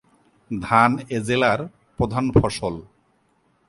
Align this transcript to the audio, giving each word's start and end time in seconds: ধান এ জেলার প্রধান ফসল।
ধান 0.51 0.91
এ 1.09 1.17
জেলার 1.27 1.59
প্রধান 1.99 2.25
ফসল। 2.31 2.75